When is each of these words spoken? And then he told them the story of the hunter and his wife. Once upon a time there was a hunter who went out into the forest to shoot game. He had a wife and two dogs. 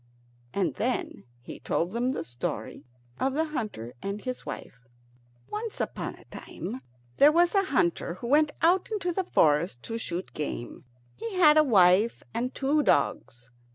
And 0.51 0.73
then 0.73 1.25
he 1.41 1.59
told 1.59 1.91
them 1.91 2.11
the 2.11 2.23
story 2.23 2.87
of 3.19 3.35
the 3.35 3.45
hunter 3.45 3.93
and 4.01 4.19
his 4.19 4.47
wife. 4.47 4.87
Once 5.47 5.79
upon 5.79 6.15
a 6.15 6.25
time 6.25 6.81
there 7.17 7.31
was 7.31 7.53
a 7.53 7.65
hunter 7.65 8.15
who 8.15 8.25
went 8.25 8.51
out 8.63 8.89
into 8.89 9.11
the 9.11 9.25
forest 9.25 9.83
to 9.83 9.99
shoot 9.99 10.33
game. 10.33 10.85
He 11.15 11.35
had 11.35 11.55
a 11.55 11.63
wife 11.63 12.23
and 12.33 12.55
two 12.55 12.81
dogs. 12.81 13.51